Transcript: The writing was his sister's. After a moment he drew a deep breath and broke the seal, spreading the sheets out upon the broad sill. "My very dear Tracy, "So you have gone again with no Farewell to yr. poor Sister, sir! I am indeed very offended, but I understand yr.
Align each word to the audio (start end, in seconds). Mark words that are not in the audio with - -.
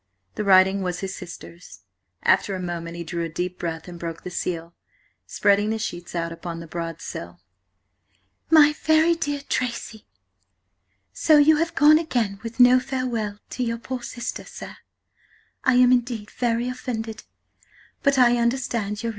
The 0.33 0.43
writing 0.43 0.81
was 0.81 1.01
his 1.01 1.13
sister's. 1.13 1.81
After 2.23 2.55
a 2.55 2.59
moment 2.59 2.95
he 2.97 3.03
drew 3.03 3.23
a 3.23 3.29
deep 3.29 3.59
breath 3.59 3.87
and 3.87 3.99
broke 3.99 4.23
the 4.23 4.31
seal, 4.31 4.73
spreading 5.27 5.69
the 5.69 5.77
sheets 5.77 6.15
out 6.15 6.31
upon 6.31 6.59
the 6.59 6.65
broad 6.65 6.99
sill. 7.01 7.39
"My 8.49 8.73
very 8.81 9.13
dear 9.13 9.41
Tracy, 9.47 10.07
"So 11.13 11.37
you 11.37 11.57
have 11.57 11.75
gone 11.75 11.99
again 11.99 12.39
with 12.41 12.59
no 12.59 12.79
Farewell 12.79 13.37
to 13.51 13.63
yr. 13.63 13.77
poor 13.77 14.01
Sister, 14.01 14.43
sir! 14.43 14.75
I 15.63 15.75
am 15.75 15.91
indeed 15.91 16.31
very 16.31 16.67
offended, 16.67 17.21
but 18.01 18.17
I 18.17 18.37
understand 18.37 19.03
yr. 19.03 19.09